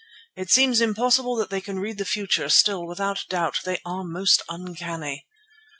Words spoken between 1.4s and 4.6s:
they can read the future, still, without doubt, they are most